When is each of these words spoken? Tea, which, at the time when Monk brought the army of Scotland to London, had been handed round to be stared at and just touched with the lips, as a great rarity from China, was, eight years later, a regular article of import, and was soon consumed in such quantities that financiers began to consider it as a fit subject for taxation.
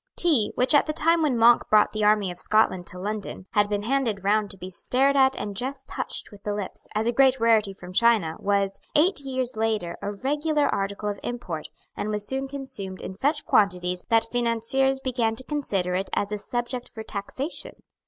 Tea, 0.15 0.51
which, 0.55 0.73
at 0.73 0.87
the 0.87 0.93
time 0.93 1.21
when 1.21 1.37
Monk 1.37 1.61
brought 1.69 1.91
the 1.91 2.03
army 2.03 2.31
of 2.31 2.39
Scotland 2.39 2.87
to 2.87 2.97
London, 2.97 3.45
had 3.51 3.69
been 3.69 3.83
handed 3.83 4.23
round 4.23 4.49
to 4.49 4.57
be 4.57 4.71
stared 4.71 5.15
at 5.15 5.35
and 5.35 5.55
just 5.55 5.87
touched 5.87 6.31
with 6.31 6.41
the 6.41 6.55
lips, 6.55 6.87
as 6.95 7.05
a 7.05 7.11
great 7.11 7.39
rarity 7.39 7.71
from 7.71 7.93
China, 7.93 8.35
was, 8.39 8.79
eight 8.95 9.19
years 9.19 9.55
later, 9.55 9.99
a 10.01 10.11
regular 10.11 10.67
article 10.73 11.07
of 11.07 11.19
import, 11.21 11.67
and 11.95 12.09
was 12.09 12.27
soon 12.27 12.47
consumed 12.47 12.99
in 12.99 13.13
such 13.13 13.45
quantities 13.45 14.03
that 14.09 14.25
financiers 14.31 14.99
began 14.99 15.35
to 15.35 15.43
consider 15.43 15.93
it 15.93 16.09
as 16.13 16.31
a 16.31 16.35
fit 16.37 16.41
subject 16.41 16.89
for 16.89 17.03
taxation. 17.03 17.75